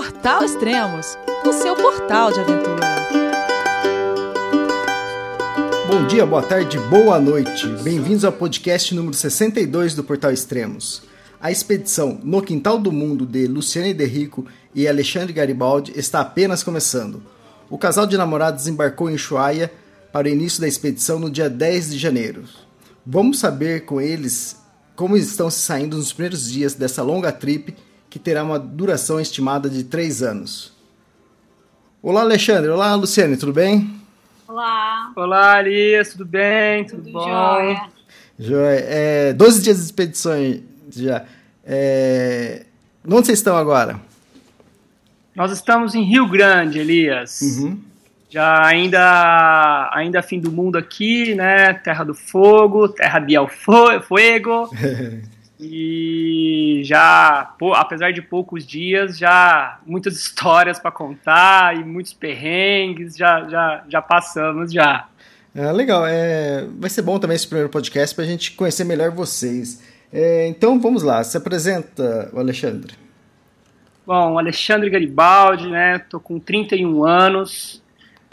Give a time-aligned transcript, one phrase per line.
[0.00, 2.86] Portal Extremos, o seu portal de aventura.
[5.86, 7.66] Bom dia, boa tarde, boa noite.
[7.82, 11.02] Bem-vindos ao podcast número 62 do Portal Extremos.
[11.38, 17.22] A expedição No Quintal do Mundo de Luciane Derrico e Alexandre Garibaldi está apenas começando.
[17.68, 19.70] O casal de namorados embarcou em Ushuaia
[20.10, 22.44] para o início da expedição no dia 10 de janeiro.
[23.04, 24.56] Vamos saber com eles
[24.96, 27.76] como estão se saindo nos primeiros dias dessa longa trip
[28.10, 30.72] que terá uma duração estimada de três anos.
[32.02, 32.68] Olá, Alexandre.
[32.68, 33.88] Olá, Luciane, tudo bem?
[34.48, 35.12] Olá.
[35.14, 36.84] Olá, Alias, tudo bem?
[36.84, 37.24] Tudo, tudo bom?
[37.24, 37.82] Jóia.
[38.36, 38.84] Jóia.
[38.88, 40.32] É, 12 dias de expedição
[40.90, 41.24] já.
[41.64, 42.66] É,
[43.06, 44.00] onde vocês estão agora?
[45.36, 47.40] Nós estamos em Rio Grande, Elias.
[47.40, 47.78] Uhum.
[48.28, 51.74] Já ainda, ainda fim do mundo aqui, né?
[51.74, 54.68] Terra do Fogo, Terra de El Fuego.
[55.60, 63.16] E já, pô, apesar de poucos dias, já muitas histórias para contar e muitos perrengues
[63.16, 65.06] já, já, já passamos já.
[65.54, 69.10] É, legal, é, vai ser bom também esse primeiro podcast para a gente conhecer melhor
[69.10, 69.82] vocês.
[70.12, 72.94] É, então vamos lá, se apresenta o Alexandre.
[74.06, 75.98] Bom, Alexandre Garibaldi, né?
[75.98, 77.82] Tô com 31 anos,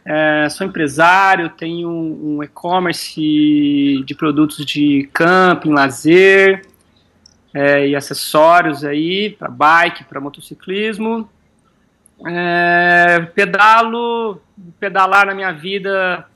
[0.06, 3.22] é, sou empresário, tenho um, um e-commerce
[4.06, 6.62] de produtos de camping, lazer,
[7.58, 11.28] é, e acessórios aí para bike, para motociclismo.
[12.28, 14.40] É, pedalo,
[14.80, 16.28] pedalar na minha vida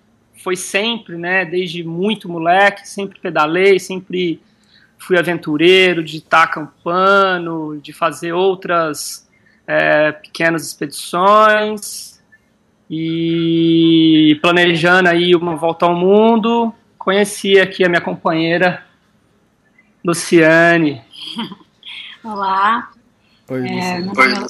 [0.43, 4.41] foi sempre, né, desde muito moleque, sempre pedalei, sempre
[4.97, 9.29] fui aventureiro, de estar acampando, de fazer outras
[9.67, 12.19] é, pequenas expedições
[12.89, 18.83] e planejando aí uma volta ao mundo, conheci aqui a minha companheira
[20.03, 21.01] Luciane.
[22.23, 22.91] Olá.
[23.49, 24.45] Oi, é, meu, nome é,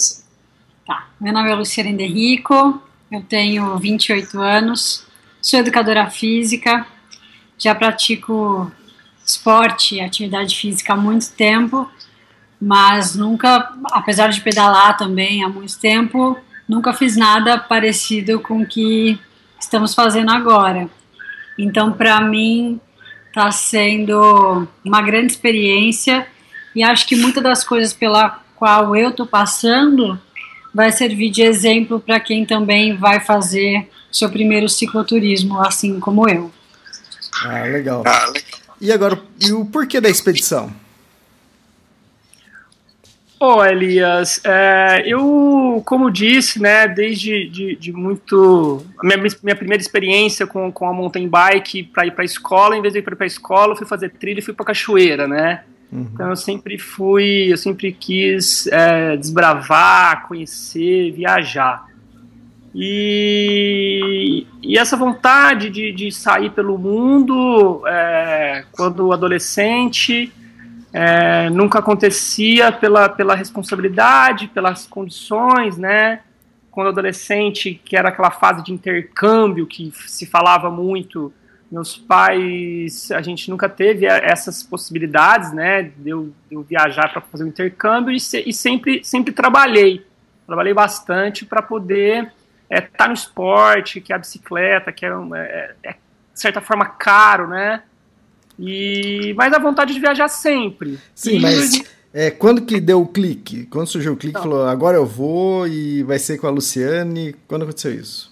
[0.85, 1.07] tá.
[1.19, 5.05] meu nome é Luciane Derrico, eu tenho 28 anos,
[5.41, 6.85] sou educadora física,
[7.57, 8.71] já pratico
[9.25, 11.89] esporte e atividade física há muito tempo,
[12.59, 16.37] mas nunca, apesar de pedalar também há muito tempo,
[16.67, 19.19] nunca fiz nada parecido com o que
[19.59, 20.89] estamos fazendo agora.
[21.57, 22.79] Então, para mim,
[23.31, 26.27] Está sendo uma grande experiência
[26.75, 30.19] e acho que muitas das coisas pela qual eu estou passando
[30.73, 36.51] vai servir de exemplo para quem também vai fazer seu primeiro cicloturismo, assim como eu.
[37.43, 38.03] Ah, legal.
[38.05, 38.33] Ah.
[38.79, 40.71] E agora, e o porquê da expedição?
[43.39, 48.85] Bom, Elias, é, eu, como disse, né, desde de, de muito.
[49.01, 52.81] Minha, minha primeira experiência com, com a mountain bike para ir para a escola, em
[52.83, 55.63] vez de ir para a escola, eu fui fazer trilha e fui para cachoeira, né?
[55.91, 56.09] Uhum.
[56.13, 61.85] Então eu sempre fui, eu sempre quis é, desbravar, conhecer, viajar.
[62.73, 70.31] E, e essa vontade de, de sair pelo mundo, é, quando adolescente,
[70.93, 76.21] é, nunca acontecia pela, pela responsabilidade, pelas condições, né?
[76.69, 81.33] Quando adolescente, que era aquela fase de intercâmbio que se falava muito,
[81.71, 85.83] meus pais, a gente nunca teve essas possibilidades, né?
[85.83, 90.05] De eu, de eu viajar para fazer um intercâmbio e, se, e, sempre, sempre trabalhei.
[90.45, 92.33] Trabalhei bastante para poder
[92.69, 96.59] estar é, tá no esporte, que é a bicicleta, que é, é, é de certa
[96.59, 97.83] forma caro, né?
[98.59, 100.99] E mas a vontade de viajar sempre.
[101.15, 101.83] Sim, e mas
[102.13, 103.65] é, quando que deu o clique?
[103.67, 107.33] Quando surgiu o clique, então, falou agora eu vou e vai ser com a Luciane.
[107.47, 108.30] Quando aconteceu isso?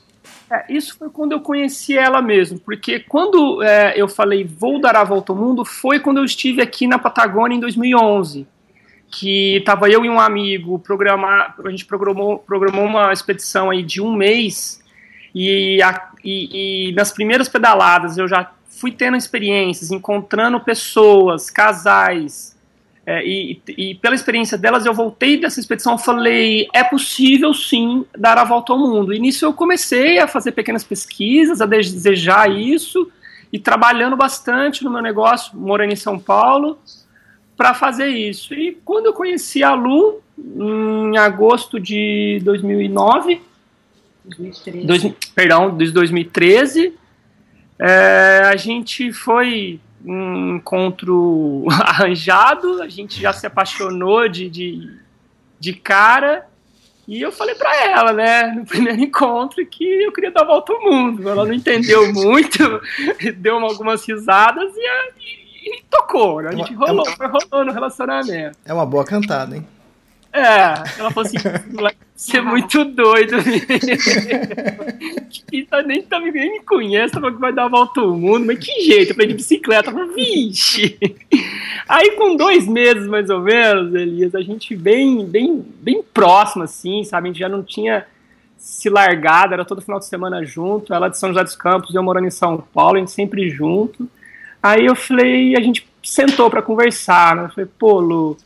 [0.51, 4.95] É, isso foi quando eu conheci ela mesmo, porque quando é, eu falei vou dar
[4.95, 8.47] a volta ao mundo foi quando eu estive aqui na Patagônia em 2011,
[9.11, 14.01] que estava eu e um amigo programar, a gente programou, programou uma expedição aí de
[14.01, 14.81] um mês
[15.35, 22.57] e, a, e, e nas primeiras pedaladas eu já fui tendo experiências, encontrando pessoas, casais,
[23.11, 28.05] é, e, e, pela experiência delas, eu voltei dessa expedição e falei: é possível sim
[28.15, 29.11] dar a volta ao mundo.
[29.11, 33.11] E nisso eu comecei a fazer pequenas pesquisas, a desejar isso,
[33.51, 36.77] e trabalhando bastante no meu negócio, morando em São Paulo,
[37.57, 38.53] para fazer isso.
[38.53, 43.41] E quando eu conheci a Lu, em agosto de 2009,
[44.23, 44.85] 2013.
[44.85, 46.93] Dois, perdão, de 2013,
[47.79, 54.97] é, a gente foi um encontro arranjado, a gente já se apaixonou de, de,
[55.59, 56.47] de cara.
[57.07, 60.71] E eu falei para ela, né, no primeiro encontro, que eu queria dar a volta
[60.71, 61.27] ao mundo.
[61.27, 62.59] Ela não entendeu muito,
[63.37, 64.81] deu algumas risadas e,
[65.19, 66.41] e, e tocou.
[66.41, 66.49] Né?
[66.49, 68.57] A gente é rolou, foi rolando no relacionamento.
[68.63, 69.67] É uma boa cantada, hein?
[70.31, 71.37] É, ela falou assim,
[72.19, 73.37] você é muito doido.
[75.49, 78.45] que tá, nem, tá, nem me conhece, tá, que vai dar a volta ao mundo,
[78.45, 79.11] mas que jeito?
[79.11, 80.99] Eu falei de bicicleta, falei, vixe.
[81.87, 87.05] Aí com dois meses, mais ou menos, Elias, a gente bem, bem, bem próximo, assim,
[87.05, 87.29] sabe?
[87.29, 88.05] A gente já não tinha
[88.57, 92.03] se largado, era todo final de semana junto, ela de São José dos Campos, eu
[92.03, 94.09] morando em São Paulo, a gente sempre junto.
[94.61, 97.45] Aí eu falei, a gente sentou para conversar, né?
[97.45, 98.37] Eu falei, pô, Lu,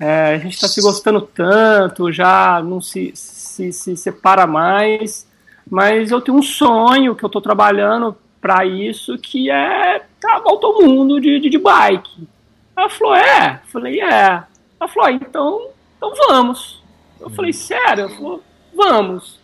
[0.00, 5.26] é, a gente está se gostando tanto, já não se, se, se separa mais,
[5.68, 10.40] mas eu tenho um sonho que eu estou trabalhando para isso, que é dar a
[10.40, 12.28] volta ao mundo de, de, de bike.
[12.76, 13.60] Ela falou, é?
[13.64, 14.42] Eu falei, é.
[14.80, 16.82] Ela falou, ah, então, então vamos.
[17.20, 18.04] Eu falei, sério?
[18.04, 18.42] Ela falou,
[18.74, 19.38] vamos.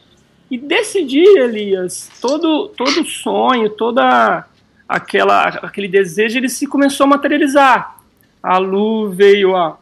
[0.48, 4.46] E desse dia, Elias, todo, todo sonho, toda
[4.88, 7.96] aquela, aquele desejo, ele se começou a materializar.
[8.40, 9.76] A Lu veio a,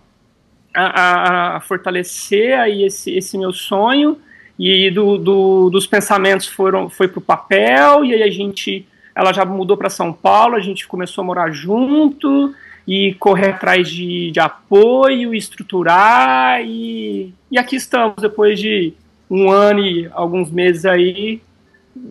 [0.74, 4.18] a, a fortalecer aí esse, esse meu sonho.
[4.58, 8.04] E do, do, dos pensamentos foram foi para o papel.
[8.04, 11.50] E aí a gente ela já mudou para São Paulo a gente começou a morar
[11.50, 12.54] junto
[12.86, 18.94] e correr atrás de, de apoio estruturar e, e aqui estamos depois de
[19.30, 21.40] um ano e alguns meses aí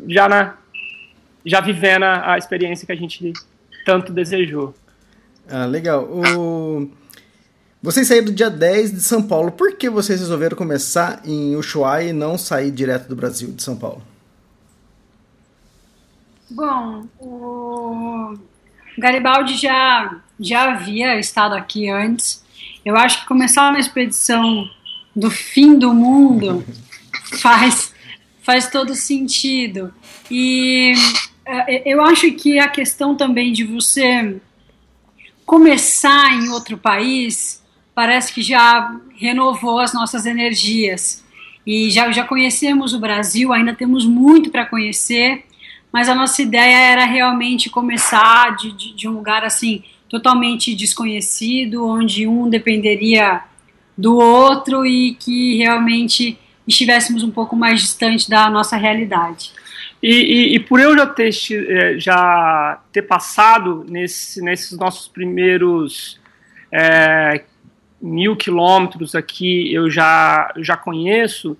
[0.08, 0.56] já na
[1.44, 3.34] já vivendo a, a experiência que a gente
[3.84, 4.76] tanto desejou.
[5.50, 6.04] Ah, legal.
[6.04, 6.88] O
[7.82, 9.52] vocês saíram do dia 10 de São Paulo.
[9.52, 13.76] Por que vocês resolveram começar em Ushuaia e não sair direto do Brasil, de São
[13.76, 14.04] Paulo?
[16.48, 18.38] Bom, o
[19.00, 22.44] Garibaldi já, já havia estado aqui antes.
[22.86, 24.70] Eu acho que começar uma expedição
[25.16, 26.64] do fim do mundo
[27.42, 27.94] faz,
[28.44, 29.92] faz todo sentido.
[30.30, 30.92] E
[31.46, 34.40] é, eu acho que a questão também de você
[35.46, 37.61] começar em outro país
[38.02, 41.24] parece que já renovou as nossas energias.
[41.68, 45.44] E já, já conhecemos o Brasil, ainda temos muito para conhecer,
[45.94, 51.86] mas a nossa ideia era realmente começar de, de, de, um lugar assim totalmente desconhecido,
[51.86, 53.42] onde um dependeria
[53.96, 59.52] do outro e que realmente estivéssemos um pouco mais distante da nossa realidade.
[60.02, 66.20] E, e, e por eu já ter, eh, já ter passado nesse, nesses nossos primeiros
[66.72, 67.44] é,
[68.02, 71.58] mil quilômetros aqui eu já, já conheço,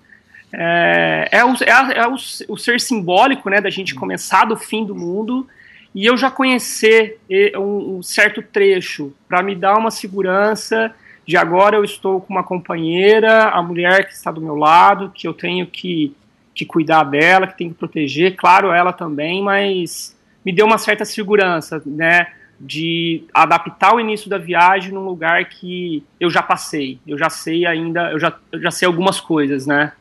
[0.54, 2.16] é, é, o, é, é o,
[2.50, 5.48] o, ser simbólico né, da gente começar do fim do mundo
[5.96, 7.20] e eu já conhecer
[7.58, 10.94] um, um certo trecho para me dar uma segurança
[11.26, 15.28] de agora eu estou com uma companheira, a mulher que está do meu lado, que
[15.28, 16.14] eu tenho que,
[16.54, 21.06] que cuidar dela, que tenho que proteger, claro, ela também, mas me deu uma certa
[21.06, 22.28] segurança, né?
[22.62, 27.00] De adaptar o início da viagem num lugar que eu já passei.
[27.08, 29.92] Eu já sei ainda, eu já, eu já sei algumas coisas, né?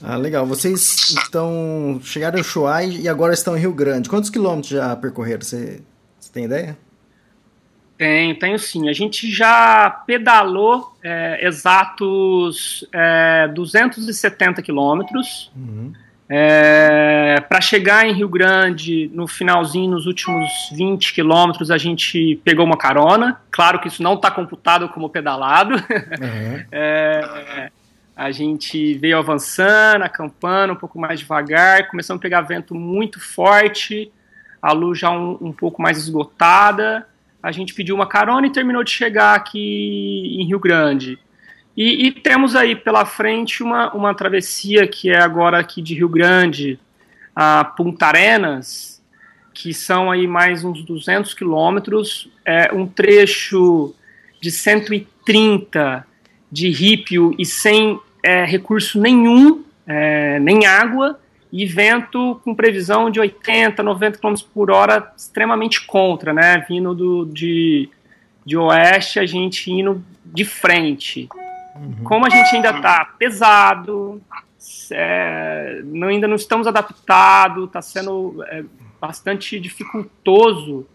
[0.00, 0.46] Ah, legal.
[0.46, 4.08] Vocês estão chegaram em Ushuaia e agora estão em Rio Grande.
[4.08, 5.42] Quantos quilômetros já percorreram?
[5.42, 5.82] Você,
[6.18, 6.78] você tem ideia?
[7.96, 8.88] Tenho, tenho sim.
[8.88, 15.50] A gente já pedalou é, exatos é, 270 quilômetros.
[15.56, 15.92] Uhum.
[16.30, 22.66] É, para chegar em Rio Grande, no finalzinho, nos últimos 20 quilômetros, a gente pegou
[22.66, 23.40] uma carona.
[23.50, 25.74] Claro que isso não está computado como pedalado.
[25.74, 26.58] Uhum.
[26.70, 27.70] É,
[28.14, 34.10] a gente veio avançando, acampando um pouco mais devagar, começamos a pegar vento muito forte,
[34.60, 37.06] a luz já um, um pouco mais esgotada.
[37.40, 41.18] A gente pediu uma carona e terminou de chegar aqui em Rio Grande.
[41.78, 46.08] E, e, temos aí pela frente uma, uma travessia que é agora aqui de Rio
[46.08, 46.76] Grande
[47.36, 49.00] a Punta Arenas,
[49.54, 53.94] que são aí mais uns 200 quilômetros, é um trecho
[54.40, 56.04] de 130
[56.50, 61.20] de rípio e sem é, recurso nenhum, é, nem água,
[61.52, 66.66] e vento com previsão de 80, 90 km por hora, extremamente contra, né?
[66.68, 67.88] Vindo do, de,
[68.44, 71.28] de oeste, a gente indo de frente.
[71.78, 72.04] Uhum.
[72.04, 74.20] Como a gente ainda está pesado,
[74.90, 78.64] é, não, ainda não estamos adaptados, está sendo é,
[79.00, 80.86] bastante dificultoso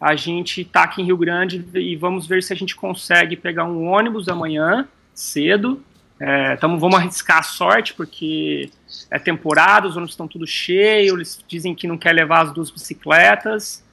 [0.00, 3.36] a gente estar tá aqui em Rio Grande e vamos ver se a gente consegue
[3.36, 5.80] pegar um ônibus amanhã cedo.
[6.18, 8.70] É, tamo, vamos arriscar a sorte, porque
[9.10, 12.70] é temporada, os ônibus estão tudo cheios, eles dizem que não quer levar as duas
[12.70, 13.84] bicicletas.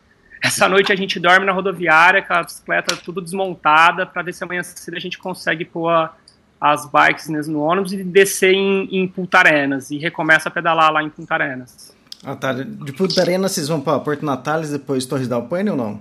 [0.44, 4.44] Essa noite a gente dorme na rodoviária com a bicicleta tudo desmontada, para ver se
[4.44, 6.16] amanhã cedo a gente consegue pôr a,
[6.60, 11.02] as bikes no ônibus e descer em, em Punta Arenas e recomeça a pedalar lá
[11.02, 11.96] em Punta Arenas.
[12.24, 12.52] Ah, tá.
[12.52, 16.00] De Punta Arenas vocês vão para Porto Natales depois Torres da Alpine ou não?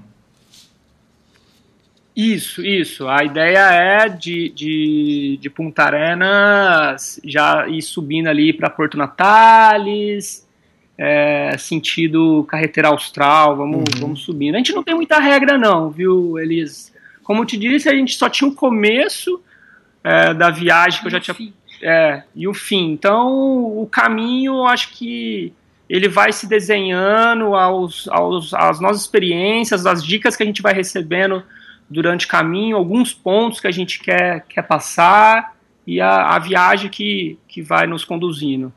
[2.17, 3.07] Isso, isso.
[3.07, 10.45] A ideia é de, de, de Punta Arenas já ir subindo ali para Porto Natales,
[10.99, 14.01] é, sentido carreteira austral, vamos, uhum.
[14.01, 14.57] vamos subindo.
[14.57, 16.93] A gente não tem muita regra, não, viu, Elis?
[17.23, 19.41] Como eu te disse, a gente só tinha o começo
[20.09, 21.53] é, da viagem que eu já tinha.
[21.83, 22.93] É, e o fim.
[22.93, 23.29] Então,
[23.79, 25.53] o caminho, eu acho que
[25.89, 30.73] ele vai se desenhando aos, aos, às nossas experiências, as dicas que a gente vai
[30.73, 31.43] recebendo
[31.89, 35.55] durante o caminho, alguns pontos que a gente quer, quer passar
[35.87, 38.73] e a, a viagem que, que vai nos conduzindo.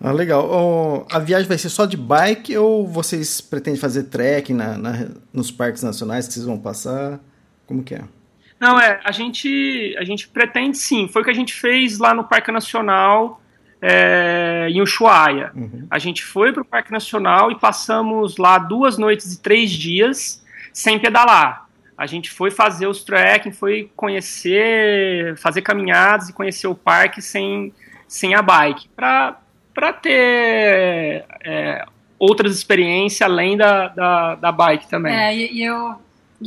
[0.00, 0.46] Ah, legal.
[0.50, 5.08] Oh, a viagem vai ser só de bike ou vocês pretendem fazer trekking na, na,
[5.32, 7.20] nos parques nacionais que vocês vão passar?
[7.66, 8.04] Como que é?
[8.64, 11.06] Não, é, a gente, a gente pretende sim.
[11.08, 13.40] Foi o que a gente fez lá no Parque Nacional
[13.80, 15.52] é, em Ushuaia.
[15.54, 15.86] Uhum.
[15.90, 20.44] A gente foi para o Parque Nacional e passamos lá duas noites e três dias
[20.72, 21.64] sem pedalar
[21.96, 27.72] a gente foi fazer os trekking, foi conhecer, fazer caminhadas e conhecer o parque sem,
[28.08, 29.36] sem a bike, para
[30.02, 31.84] ter é,
[32.18, 35.14] outras experiências além da, da, da bike também.
[35.14, 35.94] É, e eu,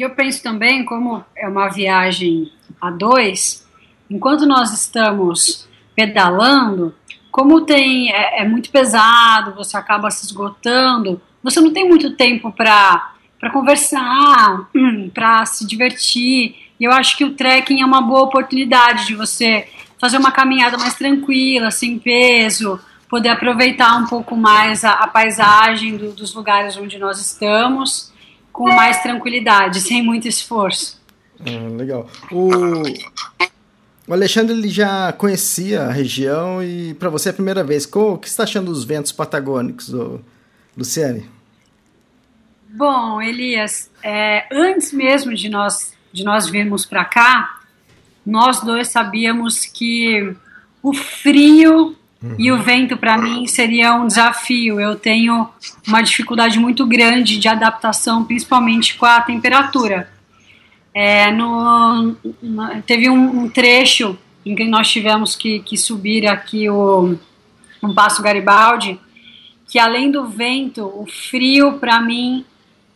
[0.02, 3.68] eu penso também, como é uma viagem a dois,
[4.10, 6.94] enquanto nós estamos pedalando,
[7.32, 12.52] como tem é, é muito pesado, você acaba se esgotando, você não tem muito tempo
[12.52, 13.12] para
[13.52, 14.70] conversar,
[15.14, 16.56] para se divertir.
[16.80, 19.68] E eu acho que o trekking é uma boa oportunidade de você
[20.00, 25.98] fazer uma caminhada mais tranquila, sem peso, poder aproveitar um pouco mais a, a paisagem
[25.98, 28.12] do, dos lugares onde nós estamos
[28.58, 31.00] com mais tranquilidade, sem muito esforço.
[31.40, 32.10] Ah, legal.
[32.32, 32.50] O,
[34.08, 37.88] o Alexandre ele já conhecia a região e para você é a primeira vez.
[37.94, 39.94] O que você está achando dos ventos patagônicos,
[40.76, 41.30] Luciane?
[42.68, 47.60] Bom, Elias, é, antes mesmo de nós, de nós virmos para cá,
[48.26, 50.36] nós dois sabíamos que
[50.82, 51.96] o frio
[52.30, 52.36] uhum.
[52.38, 54.80] e o vento para mim seria um desafio.
[54.80, 55.50] Eu tenho
[55.88, 60.10] uma dificuldade muito grande de adaptação, principalmente com a temperatura.
[60.94, 66.70] É, no, no, teve um, um, trecho em que nós tivemos que, que subir aqui
[66.70, 67.16] o
[67.84, 69.00] um Passo Garibaldi,
[69.68, 72.46] que além do vento, o frio para mim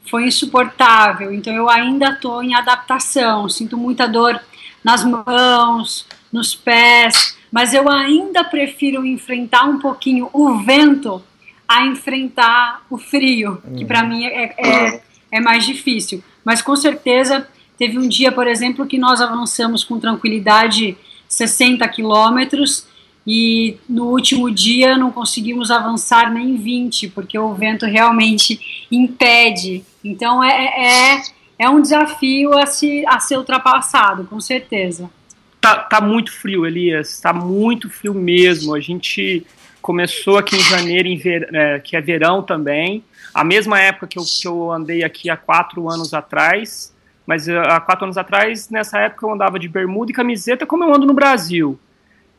[0.10, 1.34] foi insuportável.
[1.34, 4.40] Então eu ainda estou em adaptação, sinto muita dor
[4.84, 11.22] nas mãos, nos pés, mas eu ainda prefiro enfrentar um pouquinho o vento
[11.68, 16.24] a enfrentar o frio, que para mim é, é, é mais difícil.
[16.44, 22.86] Mas com certeza teve um dia, por exemplo, que nós avançamos com tranquilidade 60 quilômetros
[23.26, 29.84] e no último dia não conseguimos avançar nem 20, porque o vento realmente impede.
[30.04, 31.22] Então é, é,
[31.60, 35.10] é um desafio a, se, a ser ultrapassado, com certeza.
[35.62, 38.74] Tá, tá muito frio, Elias, tá muito frio mesmo.
[38.74, 39.46] A gente
[39.82, 43.04] começou aqui em janeiro, em ver, é, que é verão também,
[43.34, 46.94] a mesma época que eu, que eu andei aqui há quatro anos atrás,
[47.26, 50.84] mas uh, há quatro anos atrás, nessa época eu andava de bermuda e camiseta como
[50.84, 51.80] eu ando no Brasil.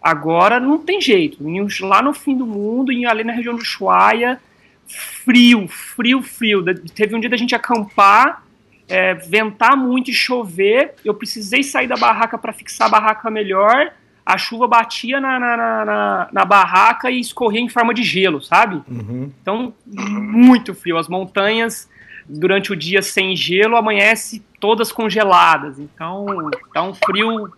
[0.02, 1.38] Agora não tem jeito.
[1.81, 4.41] Lá no fim do mundo, ali na região do Ushuaia,
[4.87, 6.62] frio, frio, frio.
[6.95, 8.43] Teve um dia da gente acampar,
[8.92, 10.94] é, ventar muito e chover.
[11.02, 13.90] Eu precisei sair da barraca para fixar a barraca melhor.
[14.25, 18.82] A chuva batia na, na, na, na, barraca e escorria em forma de gelo, sabe?
[18.87, 19.32] Uhum.
[19.40, 20.99] Então, muito frio.
[20.99, 21.88] As montanhas,
[22.28, 25.78] durante o dia sem gelo, amanhece todas congeladas.
[25.78, 27.50] Então, tá um frio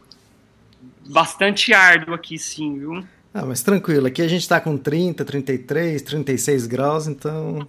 [1.11, 3.05] bastante árduo aqui, sim, viu?
[3.35, 7.67] Ah, mas tranquilo, aqui a gente tá com 30, 33, 36 graus, então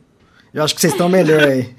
[0.53, 1.75] eu acho que vocês estão melhor aí.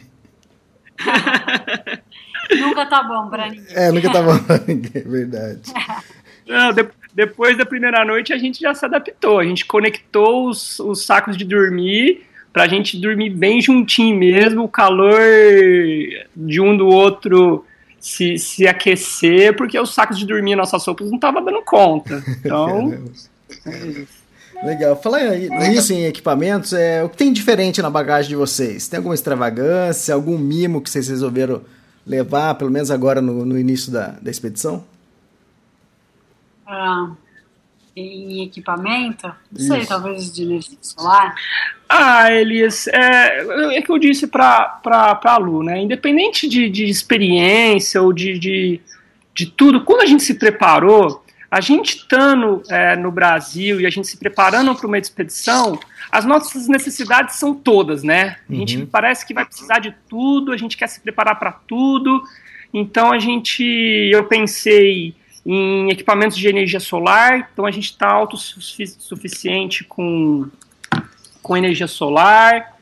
[2.59, 3.67] nunca tá bom pra ninguém.
[3.71, 5.61] É, nunca tá bom pra ninguém, é verdade.
[6.47, 10.79] Não, de, depois da primeira noite a gente já se adaptou, a gente conectou os,
[10.79, 15.21] os sacos de dormir pra gente dormir bem juntinho mesmo, o calor
[16.35, 17.67] de um do outro
[18.01, 22.25] se, se aquecer, porque os sacos de dormir nossas roupas não estavam dando conta.
[22.45, 23.05] Então.
[24.63, 24.97] Legal.
[24.97, 25.21] Falar
[25.69, 28.89] nisso em equipamentos, é, o que tem diferente na bagagem de vocês?
[28.89, 31.63] Tem alguma extravagância, algum mimo que vocês resolveram
[32.07, 34.85] levar, pelo menos agora no, no início da, da expedição?
[36.67, 37.11] Ah,
[37.95, 39.27] em equipamento?
[39.51, 39.89] Não sei, Isso.
[39.89, 41.35] talvez de energia solar.
[41.89, 45.81] Ah, Elias, é, é que eu disse para a Lu, né?
[45.81, 48.81] Independente de, de experiência ou de, de,
[49.35, 53.91] de tudo, quando a gente se preparou, a gente estando é, no Brasil e a
[53.91, 55.79] gente se preparando para uma expedição,
[56.11, 58.37] as nossas necessidades são todas, né?
[58.49, 58.87] A gente uhum.
[58.87, 62.23] parece que vai precisar de tudo, a gente quer se preparar para tudo.
[62.73, 63.63] Então a gente,
[64.13, 70.49] eu pensei em equipamentos de energia solar, então a gente está autossuficiente com,
[71.41, 72.77] com energia solar,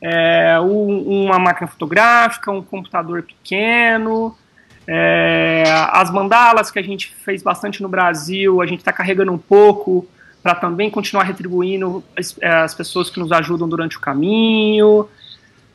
[0.00, 4.36] é, um, uma máquina fotográfica, um computador pequeno,
[4.90, 9.36] é, as mandalas que a gente fez bastante no Brasil, a gente está carregando um
[9.36, 10.08] pouco
[10.42, 15.06] para também continuar retribuindo as, as, pessoas que nos ajudam durante o caminho.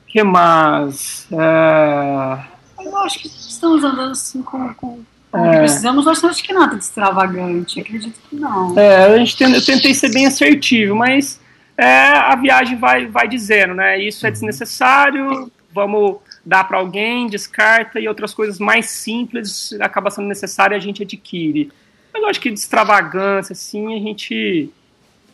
[0.08, 1.28] que mais?
[1.32, 2.40] É...
[2.84, 5.60] Eu acho que estamos andando assim com, com é.
[5.60, 8.78] precisamos, acho, acho que nada de extravagante, acredito que não.
[8.78, 11.40] É, a gente eu tentei ser bem assertivo, mas
[11.78, 14.00] é, a viagem vai, vai dizendo, né?
[14.00, 14.34] Isso é uhum.
[14.34, 20.78] desnecessário, vamos dar para alguém, descarta, e outras coisas mais simples acaba sendo necessário e
[20.78, 21.72] a gente adquire.
[22.12, 24.70] Mas eu acho que de extravagância, assim, a gente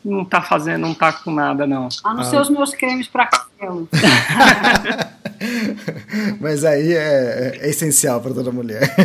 [0.03, 1.89] não tá fazendo, não tá com nada, não.
[2.03, 2.25] A não ah.
[2.25, 3.89] ser os meus cremes para cabelo.
[6.39, 8.95] Mas aí é, é essencial para toda mulher.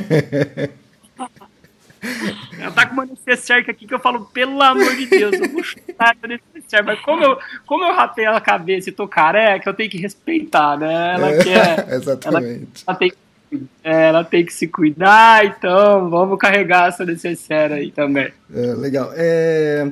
[2.58, 5.64] Ela tá com uma necessaire aqui que eu falo, pelo amor de Deus, eu vou
[5.64, 6.53] chutar essa
[6.84, 10.76] Mas como eu, como eu rapei a cabeça e tô careca, eu tenho que respeitar,
[10.76, 11.14] né?
[11.14, 11.86] Ela é, quer.
[11.94, 12.84] Exatamente.
[12.86, 13.12] Ela, ela, tem,
[13.82, 18.32] ela tem que se cuidar, então vamos carregar essa necessaire aí também.
[18.52, 19.10] É, legal.
[19.14, 19.90] É,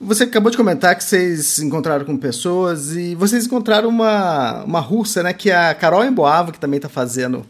[0.00, 5.22] você acabou de comentar que vocês encontraram com pessoas e vocês encontraram uma, uma russa,
[5.22, 5.32] né?
[5.32, 7.46] Que é a Carol Emboava, que também tá fazendo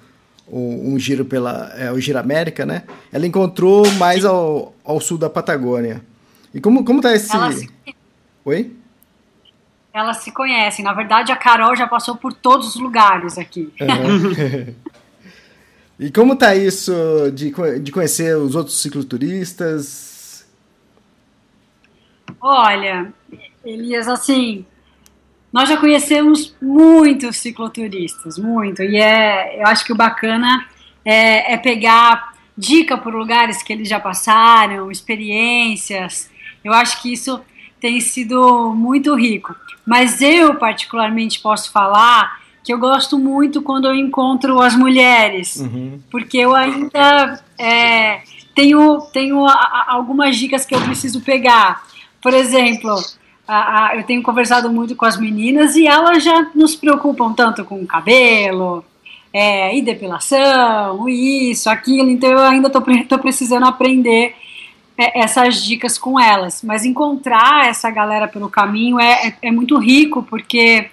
[0.46, 2.82] um, um giro pela é, o Giro América, né?
[3.10, 6.02] Ela encontrou mais ao, ao sul da Patagônia.
[6.52, 7.34] E como como tá esse?
[7.34, 7.68] Ela se...
[8.44, 8.72] Oi?
[9.92, 10.84] Elas se conhecem.
[10.84, 13.72] Na verdade, a Carol já passou por todos os lugares aqui.
[13.80, 14.74] Uhum.
[16.06, 16.92] e como tá isso
[17.34, 20.46] de, de conhecer os outros cicloturistas?
[22.40, 23.12] Olha,
[23.64, 24.64] Elias, assim,
[25.52, 30.66] nós já conhecemos muitos cicloturistas, muito, e é, eu acho que o bacana
[31.04, 36.30] é, é pegar dica por lugares que eles já passaram, experiências.
[36.64, 37.40] Eu acho que isso
[37.82, 39.54] tem sido muito rico.
[39.84, 45.98] Mas eu, particularmente, posso falar que eu gosto muito quando eu encontro as mulheres, uhum.
[46.08, 48.20] porque eu ainda é,
[48.54, 51.82] tenho, tenho a, a, algumas dicas que eu preciso pegar.
[52.22, 52.94] Por exemplo,
[53.48, 57.64] a, eu tenho conversado muito com as meninas e elas já não se preocupam tanto
[57.64, 58.84] com o cabelo,
[59.32, 64.36] é, e depilação, isso, aquilo, então eu ainda estou precisando aprender
[64.96, 66.62] essas dicas com elas.
[66.62, 70.90] Mas encontrar essa galera pelo caminho é, é, é muito rico, porque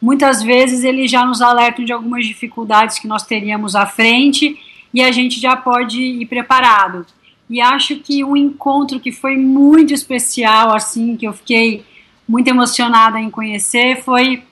[0.00, 4.58] muitas vezes eles já nos alertam de algumas dificuldades que nós teríamos à frente
[4.92, 7.06] e a gente já pode ir preparado.
[7.50, 11.84] E acho que um encontro que foi muito especial, assim, que eu fiquei
[12.28, 14.42] muito emocionada em conhecer foi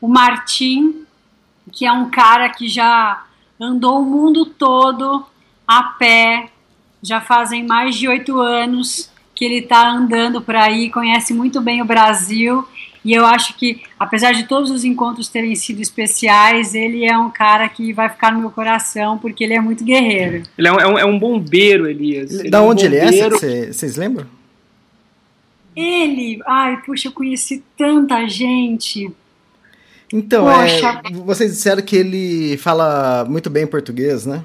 [0.00, 1.04] o Martim,
[1.72, 3.24] que é um cara que já
[3.60, 5.24] andou o mundo todo
[5.66, 6.50] a pé,
[7.04, 11.82] já fazem mais de oito anos que ele está andando por aí, conhece muito bem
[11.82, 12.66] o Brasil
[13.04, 17.30] e eu acho que, apesar de todos os encontros terem sido especiais, ele é um
[17.30, 20.44] cara que vai ficar no meu coração porque ele é muito guerreiro.
[20.56, 22.32] Ele é um, é um, é um bombeiro, Elias.
[22.32, 23.36] Ele da é um onde bombeiro.
[23.36, 23.72] ele é?
[23.72, 24.26] Vocês lembram?
[25.76, 29.10] Ele, ai, puxa, eu conheci tanta gente.
[30.10, 34.42] Então, é, vocês disseram que ele fala muito bem português, né?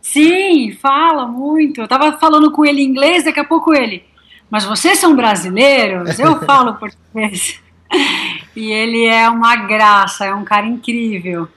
[0.00, 1.80] Sim, fala muito.
[1.80, 4.02] Eu tava falando com ele em inglês, daqui a pouco ele.
[4.50, 6.18] Mas vocês são brasileiros?
[6.18, 7.60] Eu falo português.
[8.56, 11.48] e ele é uma graça, é um cara incrível.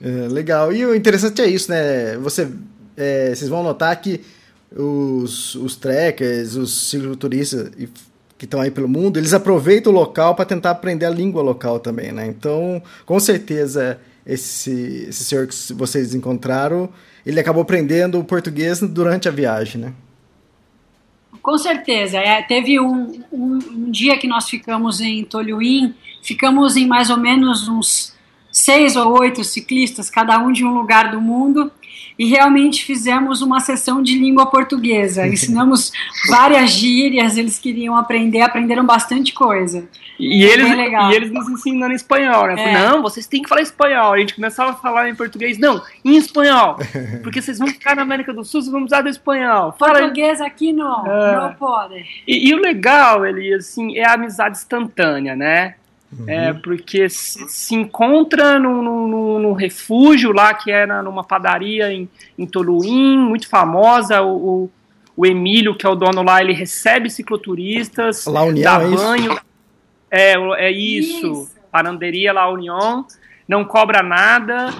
[0.00, 0.72] É, legal.
[0.72, 2.16] E o interessante é isso, né?
[2.18, 2.48] Você,
[2.96, 4.20] é, vocês vão notar que
[4.74, 7.70] os, os trekkers, os cicloturistas
[8.38, 11.80] que estão aí pelo mundo, eles aproveitam o local para tentar aprender a língua local
[11.80, 12.26] também, né?
[12.26, 16.90] Então, com certeza, esse, esse senhor que vocês encontraram,
[17.26, 19.92] ele acabou aprendendo o português durante a viagem, né?
[21.42, 22.18] Com certeza.
[22.18, 27.16] É, teve um, um, um, dia que nós ficamos em Tolhuin, ficamos em mais ou
[27.16, 28.14] menos uns
[28.52, 31.70] seis ou oito ciclistas, cada um de um lugar do mundo,
[32.18, 35.26] e realmente fizemos uma sessão de língua portuguesa.
[35.26, 35.92] Ensinamos
[36.28, 39.86] várias gírias, eles queriam aprender, aprenderam bastante coisa.
[40.18, 42.54] E, eles, e eles nos ensinando em espanhol, né?
[42.54, 42.56] É.
[42.56, 44.14] Falei, não, vocês têm que falar espanhol.
[44.14, 46.78] A gente começava a falar em português, não, em espanhol.
[47.22, 49.74] Porque vocês vão ficar na América do Sul, vocês vão precisar do espanhol.
[49.78, 51.36] Fala Português aqui não, é.
[51.36, 52.04] não pode.
[52.26, 55.74] E, e, o legal, ele, assim, é a amizade instantânea, né?
[56.18, 56.28] Uhum.
[56.28, 61.92] É, porque se, se encontra num, num, num, refúgio lá, que é na, numa padaria
[61.92, 64.70] em, em Toluim, muito famosa, o, o,
[65.16, 69.32] o, Emílio, que é o dono lá, ele recebe cicloturistas, La União, dá é banho.
[69.32, 69.40] Isso?
[70.10, 70.32] É,
[70.66, 71.50] é isso, isso.
[71.70, 73.06] Paranderia La União,
[73.46, 74.72] não cobra nada,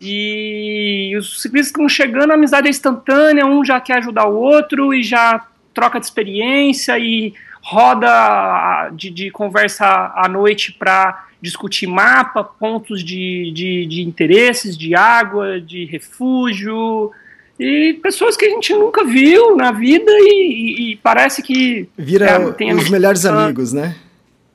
[0.00, 4.36] E os ciclistas que vão chegando, a amizade é instantânea, um já quer ajudar o
[4.36, 7.32] outro e já troca de experiência e
[7.64, 14.94] roda de, de conversa à noite para discutir mapa, pontos de, de, de, interesses, de
[14.94, 17.10] água, de refúgio,
[17.58, 21.88] e pessoas que a gente nunca viu na vida e, e, e parece que...
[21.96, 23.96] Vira é, tem os melhores amigos, né?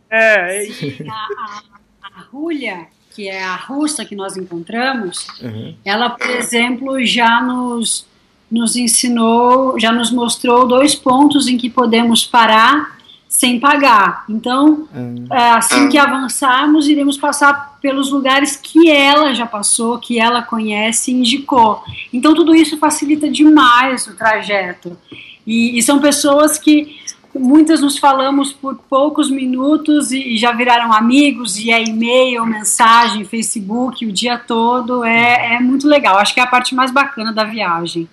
[0.09, 0.67] É.
[0.67, 1.07] E...
[1.09, 5.73] A, a, a Rúlia, que é a russa que nós encontramos, uhum.
[5.83, 8.05] ela, por exemplo, já nos,
[8.51, 12.98] nos ensinou, já nos mostrou dois pontos em que podemos parar
[13.29, 14.25] sem pagar.
[14.27, 15.27] Então, uhum.
[15.29, 21.13] assim que avançarmos, iremos passar pelos lugares que ela já passou, que ela conhece e
[21.13, 21.83] indicou.
[22.11, 24.97] Então, tudo isso facilita demais o trajeto.
[25.45, 26.97] E, e são pessoas que
[27.33, 34.07] muitas nos falamos por poucos minutos e, já viraram amigos, e é e-mail, mensagem, Facebook
[34.07, 35.03] o dia todo.
[35.03, 36.17] É, é muito legal.
[36.17, 38.09] Acho que é a parte mais bacana da viagem.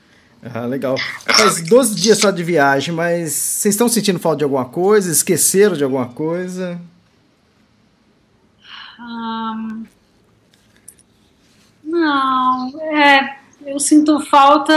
[0.55, 0.97] Ah, legal.
[1.27, 5.11] Faz 12 dias só de viagem, mas vocês estão sentindo falta de alguma coisa?
[5.11, 6.81] Esqueceram de alguma coisa?
[8.99, 9.85] Um,
[11.85, 14.75] não, é, eu sinto falta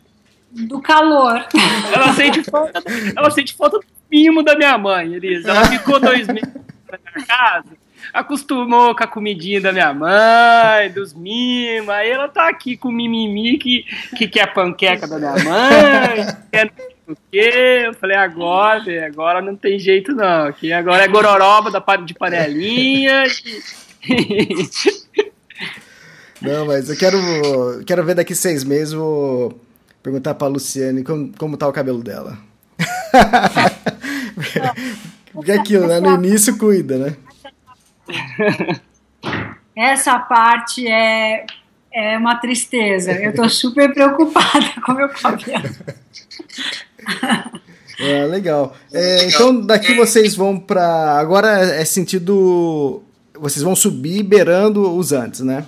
[0.50, 1.46] do calor.
[1.92, 2.82] Ela sente falta,
[3.16, 5.50] ela sente falta do mimo da minha mãe, Elisa.
[5.50, 6.52] Ela ficou dois meses
[6.90, 7.70] na minha casa,
[8.14, 11.88] acostumou com a comidinha da minha mãe, dos mimos.
[11.88, 13.84] Aí ela tá aqui com o mimimi que,
[14.16, 16.72] que quer panqueca da minha mãe, quer
[17.08, 17.82] o quê?
[17.86, 20.46] Eu falei, agora, agora não tem jeito não.
[20.46, 23.24] Aqui agora é gororoba da, de panelinha.
[26.40, 27.18] Não, mas eu quero,
[27.86, 29.58] quero ver daqui seis meses, vou
[30.02, 32.38] perguntar pra Luciane como, como tá o cabelo dela.
[35.32, 36.00] Porque é aquilo, né?
[36.00, 37.16] No início cuida, né?
[39.76, 41.46] Essa parte é,
[41.92, 43.12] é uma tristeza.
[43.12, 45.74] Eu tô super preocupada com meu cabelo.
[47.96, 48.76] É, legal.
[48.92, 53.00] É, então daqui vocês vão para agora é sentido
[53.38, 55.64] vocês vão subir beirando os Andes, né?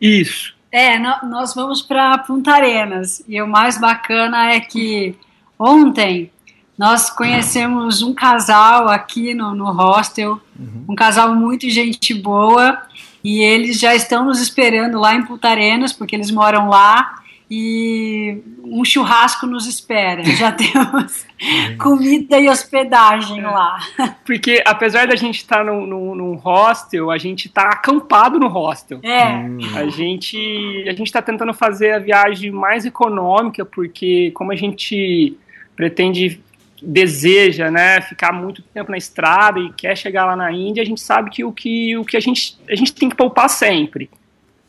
[0.00, 0.54] Isso.
[0.72, 5.14] É, nós vamos para Punta Arenas e o mais bacana é que
[5.58, 6.32] ontem
[6.80, 10.86] nós conhecemos um casal aqui no, no hostel, uhum.
[10.88, 12.80] um casal muito gente boa
[13.22, 17.16] e eles já estão nos esperando lá em Punta Arenas porque eles moram lá
[17.50, 20.24] e um churrasco nos espera.
[20.24, 21.26] Já temos
[21.78, 23.46] comida e hospedagem é.
[23.46, 23.78] lá.
[24.24, 28.48] Porque apesar da gente estar tá num, num, num, hostel, a gente está acampado no
[28.48, 29.00] hostel.
[29.02, 29.44] É.
[29.78, 30.38] A gente
[30.88, 35.36] a gente está tentando fazer a viagem mais econômica, porque como a gente
[35.76, 36.40] pretende
[36.82, 41.00] deseja, né, ficar muito tempo na estrada e quer chegar lá na Índia, a gente
[41.00, 44.10] sabe que o que, o que a gente a gente tem que poupar sempre.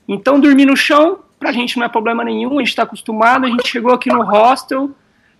[0.07, 3.49] Então dormir no chão Pra gente não é problema nenhum, a gente está acostumado, a
[3.49, 4.91] gente chegou aqui no hostel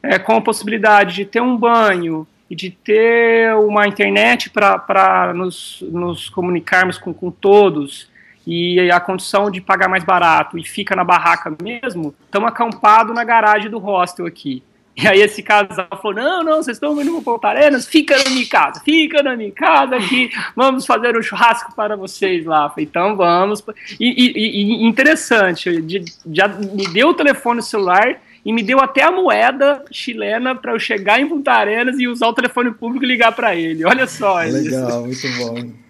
[0.02, 5.84] é, com a possibilidade de ter um banho e de ter uma internet para nos,
[5.92, 8.10] nos comunicarmos com, com todos
[8.48, 13.24] e a condição de pagar mais barato e fica na barraca mesmo, estamos acampados na
[13.24, 14.64] garagem do hostel aqui.
[14.96, 18.48] E aí esse casal falou, não, não, vocês estão indo para Arenas, fica na minha
[18.48, 22.70] casa, fica na minha casa aqui, vamos fazer um churrasco para vocês lá.
[22.70, 23.64] Falei, então vamos.
[24.00, 25.84] E, e, e interessante,
[26.32, 30.80] já me deu o telefone celular e me deu até a moeda chilena para eu
[30.80, 33.86] chegar em Punta Arenas e usar o telefone público e ligar para ele.
[33.86, 34.40] Olha só.
[34.44, 35.72] Legal, muito bom.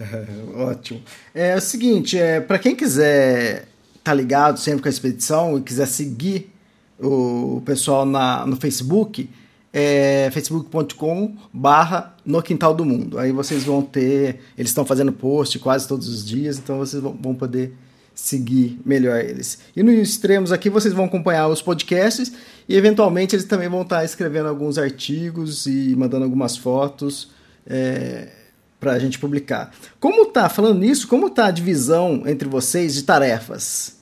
[0.00, 1.00] É, ótimo.
[1.32, 5.62] É, o seguinte, é, para quem quiser estar tá ligado sempre com a expedição e
[5.62, 6.52] quiser seguir
[7.00, 9.28] o pessoal na, no Facebook,
[9.72, 13.18] é facebook.com barra no quintal do mundo.
[13.18, 17.12] Aí vocês vão ter, eles estão fazendo post quase todos os dias, então vocês vão,
[17.20, 17.74] vão poder
[18.14, 19.58] seguir melhor eles.
[19.74, 22.32] E nos extremos aqui vocês vão acompanhar os podcasts
[22.68, 27.32] e eventualmente eles também vão estar escrevendo alguns artigos e mandando algumas fotos
[27.66, 28.28] é,
[28.78, 29.72] para a gente publicar.
[29.98, 33.96] Como tá, falando nisso, como tá a divisão entre vocês de tarefas?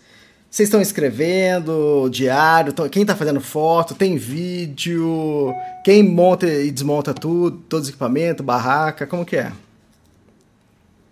[0.52, 2.74] Vocês estão escrevendo diário?
[2.90, 3.94] Quem está fazendo foto?
[3.94, 5.54] Tem vídeo?
[5.82, 7.56] Quem monta e desmonta tudo?
[7.70, 9.06] Todos os equipamentos, barraca?
[9.06, 9.50] Como que é?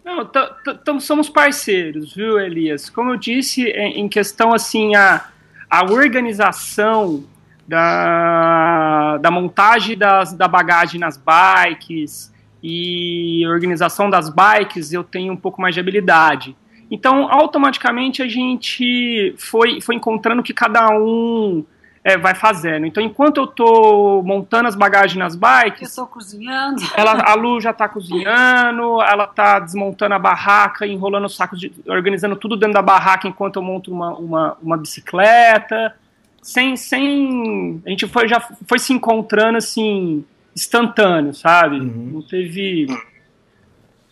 [0.05, 2.91] Não, somos parceiros, viu, Elias?
[2.91, 5.31] Como eu disse, em questão assim, a,
[5.71, 7.25] a organização
[7.67, 12.31] da, da montagem das, da bagagem nas bikes
[12.63, 16.55] e organização das bikes, eu tenho um pouco mais de habilidade.
[16.91, 21.65] Então, automaticamente a gente foi, foi encontrando que cada um
[22.03, 22.87] é, vai fazendo.
[22.87, 25.97] Então, enquanto eu tô montando as bagagens nas bikes.
[25.97, 26.83] Eu tô cozinhando.
[26.97, 31.73] Ela, a Lu já tá cozinhando, ela tá desmontando a barraca, enrolando os sacos, de,
[31.87, 35.95] organizando tudo dentro da barraca enquanto eu monto uma, uma, uma bicicleta.
[36.43, 37.83] Sem, sem.
[37.87, 40.25] A gente foi, já foi se encontrando assim,
[40.57, 41.79] instantâneo, sabe?
[41.79, 42.11] Uhum.
[42.15, 42.87] Não teve.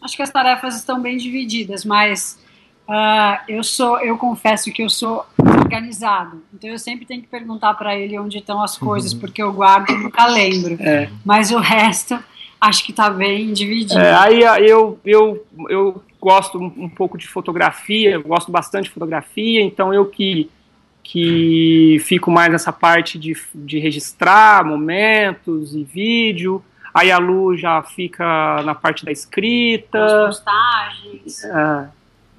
[0.03, 2.38] Acho que as tarefas estão bem divididas, mas
[2.88, 6.42] uh, eu sou, eu confesso que eu sou organizado.
[6.53, 9.20] Então eu sempre tenho que perguntar para ele onde estão as coisas, uhum.
[9.20, 10.77] porque eu guardo e nunca lembro.
[10.81, 11.11] É.
[11.24, 12.18] Mas o resto
[12.61, 14.01] acho que está bem dividido.
[14.01, 19.94] É, aí eu, eu, eu gosto um pouco de fotografia, gosto bastante de fotografia, então
[19.94, 20.51] eu que,
[21.03, 26.64] que fico mais nessa parte de, de registrar momentos e vídeo.
[26.92, 30.05] Aí a Lu já fica na parte da escrita.
[30.05, 31.44] As postagens.
[31.44, 31.88] É,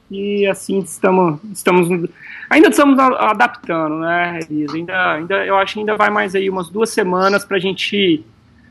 [0.10, 2.10] e assim estamos, estamos
[2.50, 4.76] ainda estamos adaptando, né, Elisa?
[4.76, 8.26] Ainda, ainda, eu acho que ainda vai mais aí umas duas semanas para a gente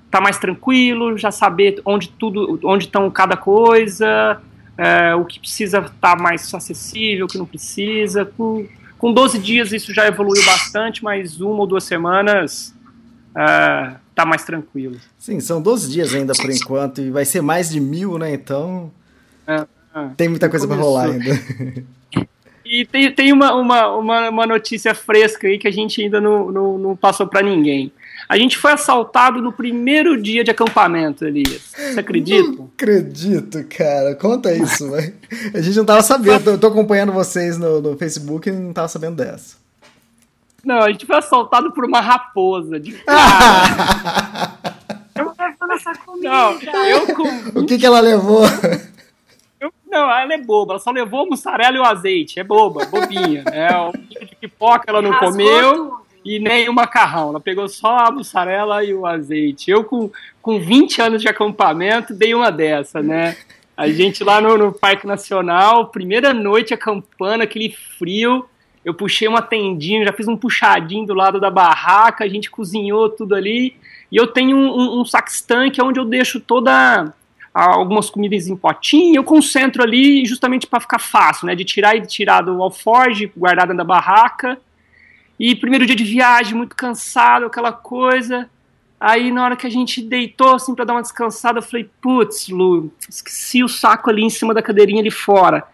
[0.05, 4.41] estar tá mais tranquilo, já saber onde tudo, onde estão cada coisa,
[4.77, 8.25] é, o que precisa estar tá mais acessível, o que não precisa.
[8.25, 8.67] Com,
[8.99, 12.75] com 12 dias isso já evoluiu bastante, mas uma ou duas semanas
[13.37, 14.97] é, tá mais tranquilo.
[15.19, 18.35] Sim, são 12 dias ainda por enquanto, e vai ser mais de mil, né?
[18.35, 18.91] Então.
[19.47, 19.67] É.
[19.99, 21.41] Ah, tem muita coisa para rolar ainda.
[22.65, 26.53] E tem, tem uma, uma, uma, uma, notícia fresca aí que a gente ainda não,
[26.53, 27.91] não, não passou para ninguém.
[28.29, 31.73] A gente foi assaltado no primeiro dia de acampamento, Elias.
[31.75, 32.51] Você acredita?
[32.51, 34.15] Não acredito, cara.
[34.15, 35.15] Conta isso, velho.
[35.55, 36.51] A gente não tava sabendo.
[36.51, 39.57] Eu tô acompanhando vocês no, no Facebook e não tava sabendo dessa.
[40.63, 44.53] Não, a gente foi assaltado por uma raposa de cara.
[45.15, 46.29] eu levando essa comida.
[46.29, 47.61] Não, eu com...
[47.61, 48.43] O que que ela levou?
[49.91, 52.39] Não, ela é boba, ela só levou a mussarela e o azeite.
[52.39, 53.43] É boba, bobinha.
[53.53, 56.01] É, o de pipoca ela não Rasgou comeu tudo.
[56.25, 57.31] e nem o macarrão.
[57.31, 59.71] Ela pegou só a mussarela e o azeite.
[59.71, 60.11] Eu, com,
[60.43, 63.37] com 20 anos de acampamento, dei uma dessa, né?
[63.77, 68.45] A gente lá no, no Parque Nacional, primeira noite acampando, aquele frio.
[68.85, 73.09] Eu puxei uma tendinha, já fiz um puxadinho do lado da barraca, a gente cozinhou
[73.09, 73.77] tudo ali.
[74.11, 77.13] E eu tenho um, um, um que é onde eu deixo toda
[77.65, 81.55] algumas comidas em potinho, eu concentro ali justamente para ficar fácil, né?
[81.55, 84.59] De tirar e tirar do alforge, guardada na barraca.
[85.39, 88.49] E primeiro dia de viagem, muito cansado, aquela coisa.
[89.01, 92.49] Aí na hora que a gente deitou assim para dar uma descansada, eu falei, putz,
[92.49, 95.65] Lu, esqueci o saco ali em cima da cadeirinha ali fora.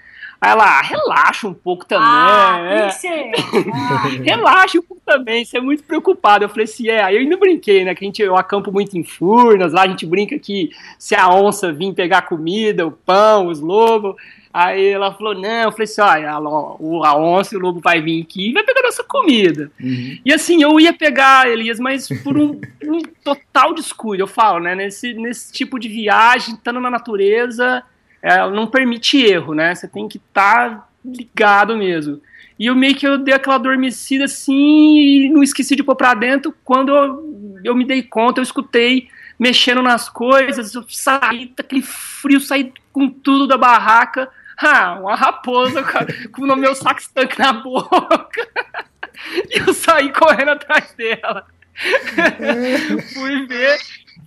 [0.45, 2.07] Aí ela, ah, relaxa um pouco também.
[2.07, 2.89] Ah, é.
[2.89, 4.09] ah.
[4.23, 6.45] relaxa um pouco também, você é muito preocupado.
[6.45, 7.95] Eu falei assim, é, aí eu ainda brinquei, né?
[7.95, 11.31] Que a gente, eu acampo muito em Furnas, lá a gente brinca que se a
[11.31, 14.17] onça vir pegar comida, o pão, os lobos.
[14.53, 18.23] Aí ela falou, não, eu falei assim, olha, a onça e o lobo vai vir
[18.23, 19.73] aqui e vai pegar nossa comida.
[19.81, 20.19] Uhum.
[20.23, 24.75] E assim, eu ia pegar, Elias, mas por um, um total descuido, eu falo, né?
[24.75, 27.83] Nesse, nesse tipo de viagem, estando na natureza
[28.25, 29.75] é, não permite erro, né?
[29.75, 32.23] Você tem que estar tá ligado mesmo.
[32.59, 36.15] E eu meio que eu dei aquela adormecida assim e não esqueci de pôr pra
[36.15, 36.55] dentro.
[36.65, 39.09] Quando eu, eu me dei conta, eu escutei
[39.39, 44.31] mexendo nas coisas, eu saí daquele frio, saí com tudo da barraca.
[44.57, 48.49] Ah, uma raposa com, com o meu sax tanque na boca.
[49.51, 51.47] e eu saí correndo atrás dela.
[53.13, 53.79] Fui ver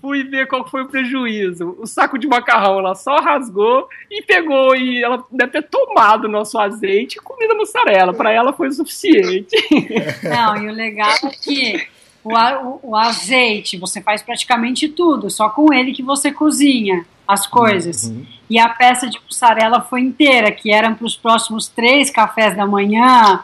[0.01, 1.75] fui ver qual foi o prejuízo.
[1.79, 6.57] O saco de macarrão ela só rasgou e pegou e ela deve ter tomado nosso
[6.57, 8.13] azeite e comida mussarela.
[8.13, 9.55] Para ela foi o suficiente.
[10.23, 11.87] Não, e o legal é que
[12.23, 17.45] o, o, o, azeite você faz praticamente tudo, só com ele que você cozinha as
[17.45, 18.03] coisas.
[18.03, 18.25] Uhum.
[18.49, 22.65] E a peça de mussarela foi inteira, que eram para os próximos três cafés da
[22.65, 23.43] manhã.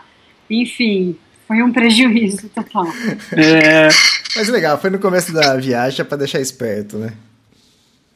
[0.50, 1.18] Enfim,
[1.54, 2.88] foi um prejuízo total.
[3.38, 3.88] É.
[4.36, 7.14] Mas legal, foi no começo da viagem para deixar esperto, né?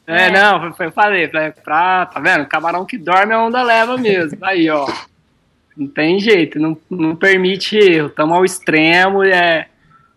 [0.04, 0.30] É, é.
[0.30, 2.46] não, foi, eu falei, pra, pra, tá vendo?
[2.46, 4.38] Camarão que dorme a onda leva mesmo.
[4.42, 4.90] Aí, ó.
[5.76, 8.08] Não tem jeito, não, não permite erro.
[8.08, 9.68] Estamos ao extremo, é,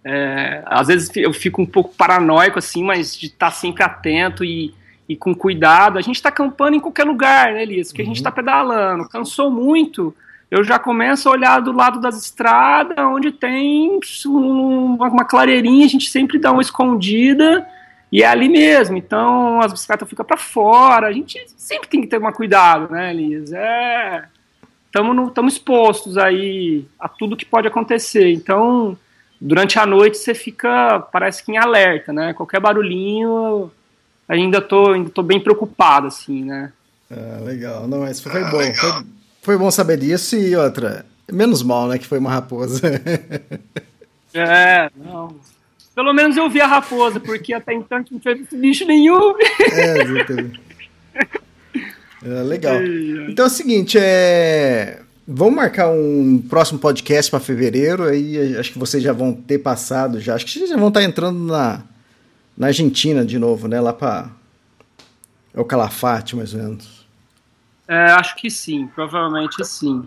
[0.04, 4.44] é, às vezes eu fico um pouco paranoico, assim, mas de estar tá sempre atento
[4.44, 4.74] e,
[5.08, 6.00] e com cuidado.
[6.00, 7.92] A gente está acampando em qualquer lugar, né, Elias?
[7.92, 8.08] Que uhum.
[8.08, 9.08] a gente está pedalando.
[9.08, 10.16] Cansou muito,
[10.52, 16.10] eu já começo a olhar do lado das estradas, onde tem uma clareirinha, a gente
[16.10, 17.66] sempre dá uma escondida
[18.12, 18.98] e é ali mesmo.
[18.98, 21.08] Então as bicicletas ficam para fora.
[21.08, 23.54] A gente sempre tem que ter um cuidado, né, Liz?
[23.54, 24.26] É.
[24.86, 28.30] Estamos expostos aí a tudo que pode acontecer.
[28.30, 28.98] Então,
[29.40, 32.34] durante a noite você fica, parece que em alerta, né?
[32.34, 33.72] Qualquer barulhinho,
[34.28, 36.74] ainda tô, ainda tô bem preocupado, assim, né?
[37.10, 37.88] Ah, legal.
[37.88, 38.74] Não, mas foi bom.
[38.74, 41.06] Foi foi bom saber disso e outra.
[41.32, 41.98] Menos mal, né?
[41.98, 42.82] Que foi uma raposa.
[44.34, 45.36] É, não.
[45.94, 49.36] Pelo menos eu vi a raposa, porque até então não tinha visto bicho nenhum.
[49.74, 50.62] É, exatamente.
[52.24, 52.76] É, legal.
[53.30, 55.02] Então é o seguinte, é...
[55.28, 60.18] vamos marcar um próximo podcast para fevereiro, aí acho que vocês já vão ter passado
[60.20, 61.84] já, acho que vocês já vão estar entrando na,
[62.58, 64.30] na Argentina de novo, né, lá para
[65.54, 67.01] é o Calafate, mais ou menos.
[67.92, 70.06] É, acho que sim, provavelmente sim.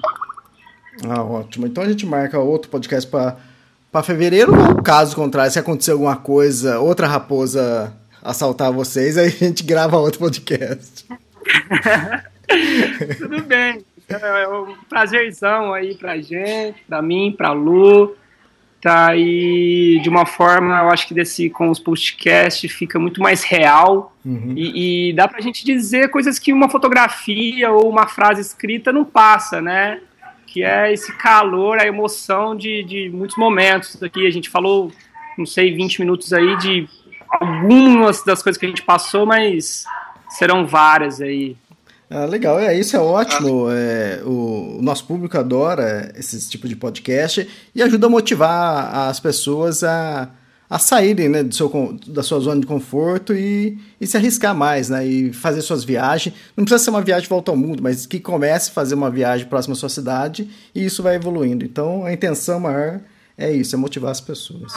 [1.06, 1.66] Ah, ótimo.
[1.66, 6.78] Então a gente marca outro podcast para fevereiro, ou caso contrário, se acontecer alguma coisa,
[6.78, 11.04] outra raposa assaltar vocês, aí a gente grava outro podcast.
[13.18, 13.84] Tudo bem.
[14.08, 18.16] É um prazerzão aí pra gente, pra mim, pra Lu.
[18.84, 23.42] Tá aí de uma forma, eu acho que desse com os podcasts fica muito mais
[23.42, 24.52] real uhum.
[24.54, 29.02] e, e dá pra gente dizer coisas que uma fotografia ou uma frase escrita não
[29.02, 30.00] passa, né?
[30.54, 34.24] que é esse calor, a emoção de, de muitos momentos aqui.
[34.24, 34.92] A gente falou,
[35.36, 36.88] não sei, 20 minutos aí de
[37.28, 39.84] algumas das coisas que a gente passou, mas
[40.28, 41.56] serão várias aí.
[42.16, 43.68] Ah, legal, é isso é ótimo.
[43.72, 49.18] É, o, o, nosso público adora esse tipo de podcast e ajuda a motivar as
[49.18, 50.30] pessoas a,
[50.70, 51.68] a saírem né, do seu,
[52.06, 55.04] da sua zona de conforto e, e, se arriscar mais, né?
[55.04, 56.36] E fazer suas viagens.
[56.56, 59.10] Não precisa ser uma viagem de volta ao mundo, mas que comece a fazer uma
[59.10, 61.64] viagem próxima à sua cidade e isso vai evoluindo.
[61.64, 63.00] Então a intenção maior
[63.36, 64.72] é isso, é motivar as pessoas.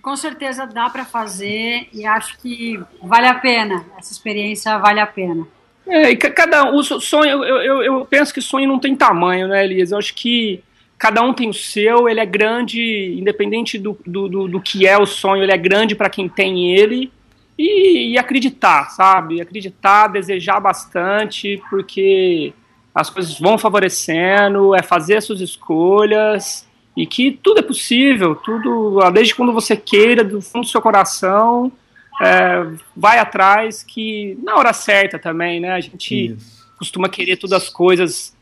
[0.00, 3.84] Com certeza dá para fazer e acho que vale a pena.
[3.98, 5.46] Essa experiência vale a pena.
[5.86, 9.48] É, e cada um, o sonho, eu, eu, eu penso que sonho não tem tamanho,
[9.48, 9.90] né, Elias?
[9.90, 10.62] Eu acho que
[10.98, 14.96] cada um tem o seu, ele é grande, independente do, do, do, do que é
[14.96, 17.12] o sonho, ele é grande para quem tem ele.
[17.58, 19.40] E, e, acreditar, sabe?
[19.40, 22.52] Acreditar, desejar bastante, porque
[22.94, 26.66] as coisas vão favorecendo, é fazer as suas escolhas
[26.96, 31.72] e que tudo é possível, tudo, desde quando você queira, do fundo do seu coração,
[32.20, 35.72] é, vai atrás, que na hora certa também, né?
[35.72, 36.66] A gente Isso.
[36.78, 38.34] costuma querer todas as coisas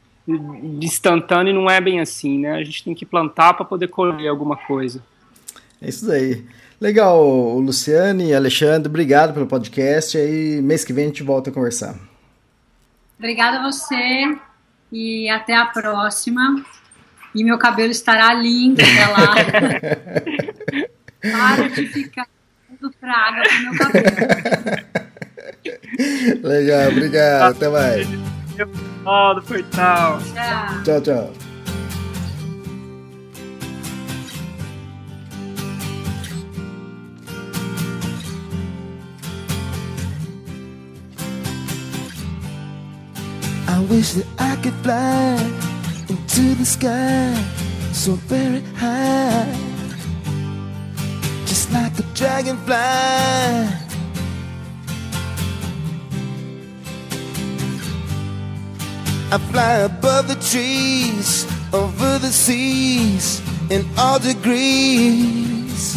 [0.81, 2.55] instantâneo e não é bem assim, né?
[2.55, 5.03] A gente tem que plantar para poder colher alguma coisa.
[5.81, 6.45] É isso aí.
[6.81, 10.17] Legal, Luciane, Alexandre, obrigado pelo podcast.
[10.17, 11.95] Aí mês que vem a gente volta a conversar.
[13.19, 14.37] Obrigada a você
[14.91, 16.65] e até a próxima.
[17.35, 19.35] E meu cabelo estará lindo até lá.
[21.21, 22.27] Para de ficar
[22.81, 24.07] dando praga pro meu cabelo.
[26.49, 27.57] Legal, obrigado.
[27.57, 28.07] Até mais
[29.01, 30.21] final do portal.
[30.21, 30.83] Tchau.
[30.85, 31.33] Tchau, tchau.
[43.69, 45.37] I wish that I could fly
[46.09, 47.35] into the sky
[47.93, 49.70] so very high,
[51.73, 52.75] like a dragonfly.
[59.33, 65.97] I fly above the trees, over the seas, in all degrees,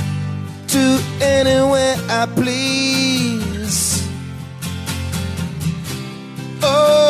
[0.67, 4.07] to anywhere I please.
[6.61, 7.02] Oh,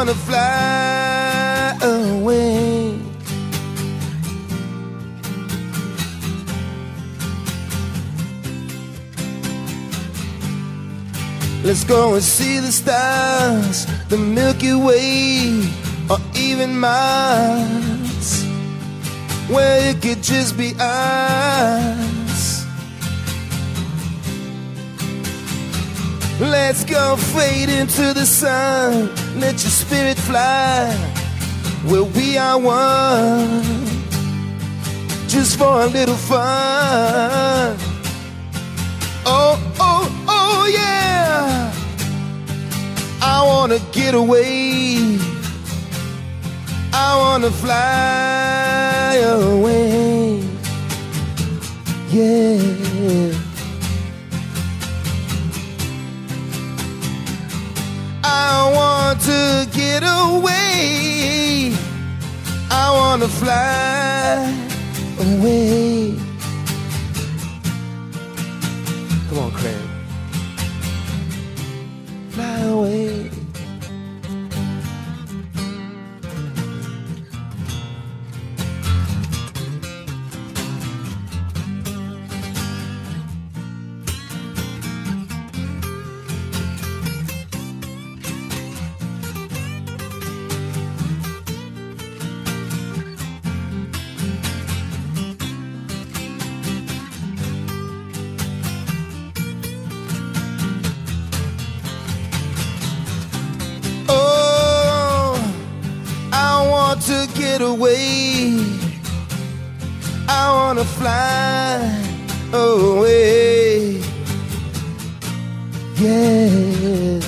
[0.00, 2.98] To fly away.
[11.62, 15.68] Let's go and see the stars, the Milky Way,
[16.08, 18.42] or even Mars,
[19.48, 22.64] where it could just be us.
[26.40, 29.19] Let's go fade into the sun.
[29.36, 30.92] Let your spirit fly
[31.84, 33.62] where we are one.
[35.28, 37.76] Just for a little fun.
[39.24, 41.72] Oh, oh, oh, yeah.
[43.22, 45.18] I wanna get away.
[46.92, 50.42] I wanna fly away.
[52.10, 53.39] Yeah.
[59.30, 61.72] To get away.
[62.82, 64.38] I want to fly
[65.26, 66.14] away.
[69.28, 69.84] Come on, Craig.
[72.30, 73.19] Fly away.
[107.34, 108.54] Get away.
[110.28, 111.80] I wanna fly
[112.52, 114.00] away.
[115.96, 117.20] Yeah.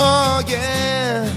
[0.00, 1.30] Oh, yeah.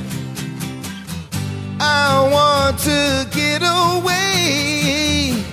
[1.79, 5.43] I want to get away.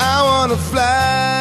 [0.00, 1.37] I wanna fly